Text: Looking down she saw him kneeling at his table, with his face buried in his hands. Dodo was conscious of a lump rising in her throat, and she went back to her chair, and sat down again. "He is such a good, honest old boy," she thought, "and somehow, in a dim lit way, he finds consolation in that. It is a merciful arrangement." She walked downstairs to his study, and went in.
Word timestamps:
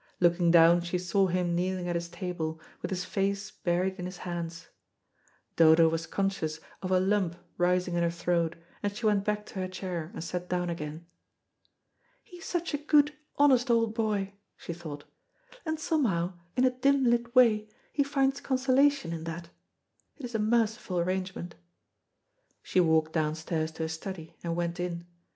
Looking 0.19 0.49
down 0.49 0.81
she 0.81 0.97
saw 0.97 1.27
him 1.27 1.53
kneeling 1.55 1.87
at 1.87 1.93
his 1.93 2.09
table, 2.09 2.59
with 2.81 2.89
his 2.89 3.05
face 3.05 3.51
buried 3.51 3.99
in 3.99 4.07
his 4.07 4.17
hands. 4.25 4.69
Dodo 5.57 5.87
was 5.89 6.07
conscious 6.07 6.59
of 6.81 6.89
a 6.89 6.99
lump 6.99 7.35
rising 7.59 7.93
in 7.93 8.01
her 8.01 8.09
throat, 8.09 8.55
and 8.81 8.95
she 8.95 9.05
went 9.05 9.23
back 9.23 9.45
to 9.45 9.59
her 9.59 9.67
chair, 9.67 10.09
and 10.15 10.23
sat 10.23 10.49
down 10.49 10.71
again. 10.71 11.05
"He 12.23 12.37
is 12.37 12.45
such 12.45 12.73
a 12.73 12.79
good, 12.79 13.13
honest 13.37 13.69
old 13.69 13.93
boy," 13.93 14.33
she 14.57 14.73
thought, 14.73 15.03
"and 15.67 15.79
somehow, 15.79 16.33
in 16.57 16.65
a 16.65 16.71
dim 16.71 17.03
lit 17.03 17.35
way, 17.35 17.69
he 17.93 18.01
finds 18.01 18.41
consolation 18.41 19.13
in 19.13 19.25
that. 19.25 19.49
It 20.17 20.25
is 20.25 20.33
a 20.33 20.39
merciful 20.39 20.97
arrangement." 20.97 21.53
She 22.63 22.79
walked 22.79 23.13
downstairs 23.13 23.69
to 23.73 23.83
his 23.83 23.93
study, 23.93 24.35
and 24.43 24.55
went 24.55 24.79
in. 24.79 25.05